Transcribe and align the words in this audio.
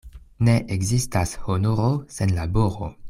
Ne 0.47 0.53
ekzistas 0.75 1.35
honoro 1.43 1.91
sen 2.17 2.35
laboro. 2.39 2.91